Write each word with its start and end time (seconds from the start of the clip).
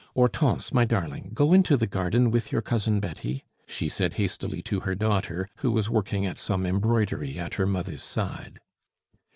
"Hortense, 0.15 0.73
my 0.73 0.83
darling, 0.83 1.29
go 1.35 1.53
into 1.53 1.77
the 1.77 1.85
garden 1.85 2.31
with 2.31 2.51
your 2.51 2.63
Cousin 2.63 2.99
Betty," 2.99 3.43
she 3.67 3.87
said 3.87 4.15
hastily 4.15 4.63
to 4.63 4.79
her 4.79 4.95
daughter, 4.95 5.47
who 5.57 5.71
was 5.71 5.91
working 5.91 6.25
at 6.25 6.39
some 6.39 6.65
embroidery 6.65 7.37
at 7.37 7.53
her 7.53 7.67
mother's 7.67 8.01
side. 8.01 8.57